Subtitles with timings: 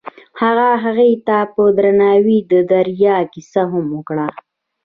[0.41, 4.27] هغه هغې ته په درناوي د دریا کیسه هم وکړه.